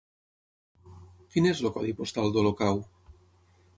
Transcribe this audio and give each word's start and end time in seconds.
Quin 1.35 1.49
és 1.49 1.61
el 1.65 1.73
codi 1.75 1.93
postal 2.03 2.33
d'Olocau? 2.39 2.83